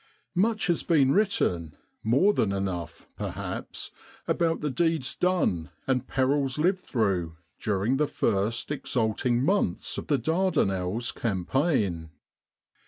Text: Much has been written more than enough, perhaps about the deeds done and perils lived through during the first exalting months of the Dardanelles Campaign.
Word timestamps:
Much 0.33 0.65
has 0.65 0.81
been 0.81 1.11
written 1.11 1.75
more 2.03 2.33
than 2.33 2.51
enough, 2.51 3.07
perhaps 3.17 3.91
about 4.27 4.61
the 4.61 4.69
deeds 4.71 5.13
done 5.13 5.69
and 5.85 6.07
perils 6.07 6.57
lived 6.57 6.79
through 6.79 7.37
during 7.59 7.97
the 7.97 8.07
first 8.07 8.71
exalting 8.71 9.43
months 9.45 9.99
of 9.99 10.07
the 10.07 10.17
Dardanelles 10.17 11.11
Campaign. 11.13 12.09